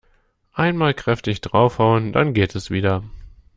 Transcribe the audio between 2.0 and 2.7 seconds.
dann geht